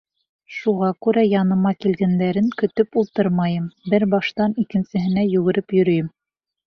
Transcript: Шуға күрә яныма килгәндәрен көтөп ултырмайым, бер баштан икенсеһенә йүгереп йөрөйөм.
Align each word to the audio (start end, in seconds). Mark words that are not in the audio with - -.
Шуға 0.59 0.87
күрә 1.07 1.25
яныма 1.31 1.73
килгәндәрен 1.85 2.49
көтөп 2.61 2.99
ултырмайым, 3.03 3.67
бер 3.95 4.07
баштан 4.15 4.57
икенсеһенә 4.65 5.27
йүгереп 5.37 5.77
йөрөйөм. 5.81 6.11